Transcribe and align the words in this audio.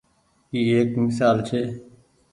اي 0.51 0.59
ايڪ 0.75 0.89
ميسال 1.03 1.37
ڇي۔ 1.47 1.61